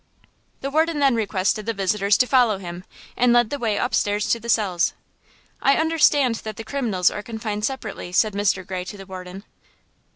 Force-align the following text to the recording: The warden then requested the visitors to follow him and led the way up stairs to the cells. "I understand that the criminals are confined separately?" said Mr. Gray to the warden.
The 0.61 0.71
warden 0.71 0.97
then 0.97 1.13
requested 1.13 1.67
the 1.67 1.75
visitors 1.75 2.17
to 2.17 2.25
follow 2.25 2.57
him 2.57 2.85
and 3.15 3.31
led 3.33 3.51
the 3.51 3.59
way 3.59 3.77
up 3.77 3.93
stairs 3.93 4.27
to 4.31 4.39
the 4.39 4.49
cells. 4.49 4.93
"I 5.61 5.75
understand 5.75 6.33
that 6.37 6.55
the 6.55 6.63
criminals 6.63 7.11
are 7.11 7.21
confined 7.21 7.65
separately?" 7.65 8.11
said 8.11 8.33
Mr. 8.33 8.65
Gray 8.65 8.83
to 8.85 8.97
the 8.97 9.05
warden. 9.05 9.43